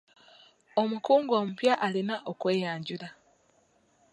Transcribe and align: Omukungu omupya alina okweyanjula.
Omukungu 0.81 1.31
omupya 1.41 1.73
alina 1.87 2.15
okweyanjula. 2.31 3.07